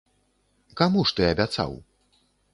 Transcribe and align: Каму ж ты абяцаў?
Каму 0.81 1.03
ж 1.11 1.21
ты 1.21 1.29
абяцаў? 1.33 1.79